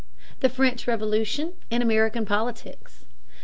[0.39, 3.05] The French Revolution and American Politics.